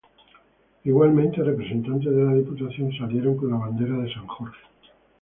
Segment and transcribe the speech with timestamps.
[0.83, 4.57] Igualmente, representantes de la diputación salieron con la bandera de san Jorge.